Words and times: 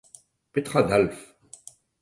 Petra 0.53 0.77
a 0.81 0.87
dalv? 0.89 1.15